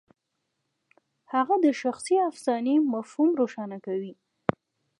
هغه 1.33 1.55
د 1.65 1.67
شخصي 1.81 2.15
افسانې 2.29 2.75
مفهوم 2.93 3.29
روښانه 3.41 3.77
کوي. 3.85 4.13